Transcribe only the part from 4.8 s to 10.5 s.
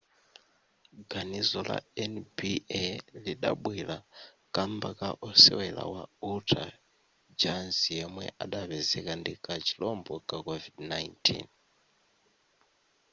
ka osewera wa utah jazz yemwe adapezeka ndi ka chirombo ka